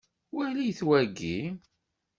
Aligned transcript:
Walit 0.33 0.79
wagi. 0.87 1.37